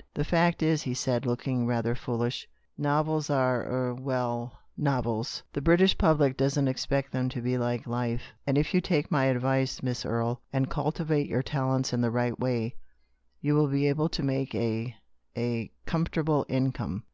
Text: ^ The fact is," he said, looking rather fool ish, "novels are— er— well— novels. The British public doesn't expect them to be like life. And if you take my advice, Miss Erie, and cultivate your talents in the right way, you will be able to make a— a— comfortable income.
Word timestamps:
^ 0.00 0.02
The 0.14 0.24
fact 0.24 0.62
is," 0.62 0.80
he 0.84 0.94
said, 0.94 1.26
looking 1.26 1.66
rather 1.66 1.94
fool 1.94 2.22
ish, 2.22 2.48
"novels 2.78 3.28
are— 3.28 3.60
er— 3.70 3.94
well— 3.94 4.58
novels. 4.90 5.42
The 5.52 5.60
British 5.60 5.98
public 5.98 6.38
doesn't 6.38 6.68
expect 6.68 7.12
them 7.12 7.28
to 7.28 7.42
be 7.42 7.58
like 7.58 7.86
life. 7.86 8.32
And 8.46 8.56
if 8.56 8.72
you 8.72 8.80
take 8.80 9.10
my 9.10 9.26
advice, 9.26 9.82
Miss 9.82 10.06
Erie, 10.06 10.36
and 10.54 10.70
cultivate 10.70 11.26
your 11.28 11.42
talents 11.42 11.92
in 11.92 12.00
the 12.00 12.10
right 12.10 12.38
way, 12.40 12.76
you 13.42 13.54
will 13.54 13.68
be 13.68 13.88
able 13.88 14.08
to 14.08 14.22
make 14.22 14.54
a— 14.54 14.96
a— 15.36 15.70
comfortable 15.84 16.46
income. 16.48 17.04